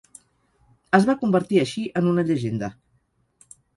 Es 0.99 1.05
va 1.09 1.15
convertir 1.23 1.61
així 1.65 1.83
en 2.01 2.07
una 2.13 2.25
llegenda. 2.31 2.71